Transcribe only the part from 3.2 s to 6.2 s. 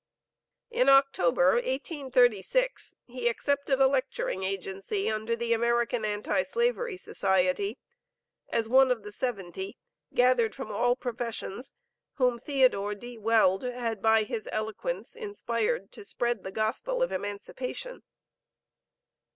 accepted a lecturing agency under the American